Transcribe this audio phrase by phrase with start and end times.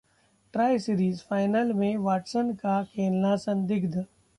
[0.53, 4.05] try series final में Watson का खेलना संदिग्ध